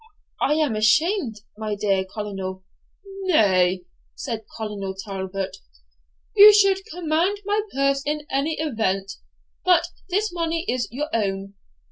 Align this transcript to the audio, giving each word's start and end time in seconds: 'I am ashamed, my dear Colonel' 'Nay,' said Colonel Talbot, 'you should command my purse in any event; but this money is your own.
'I 0.41 0.53
am 0.55 0.75
ashamed, 0.75 1.41
my 1.59 1.75
dear 1.75 2.03
Colonel' 2.05 2.63
'Nay,' 3.05 3.85
said 4.15 4.45
Colonel 4.57 4.95
Talbot, 4.95 5.57
'you 6.35 6.51
should 6.55 6.83
command 6.87 7.37
my 7.45 7.61
purse 7.71 8.01
in 8.03 8.25
any 8.31 8.57
event; 8.59 9.11
but 9.63 9.85
this 10.09 10.33
money 10.33 10.65
is 10.67 10.87
your 10.91 11.09
own. 11.15 11.53